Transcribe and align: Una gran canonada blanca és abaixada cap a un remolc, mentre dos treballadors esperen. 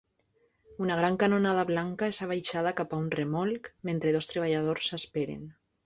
Una 0.85 0.95
gran 0.99 1.17
canonada 1.23 1.65
blanca 1.73 2.09
és 2.15 2.21
abaixada 2.29 2.73
cap 2.83 2.95
a 2.99 3.03
un 3.05 3.13
remolc, 3.21 3.73
mentre 3.91 4.19
dos 4.19 4.33
treballadors 4.35 4.95
esperen. 5.03 5.51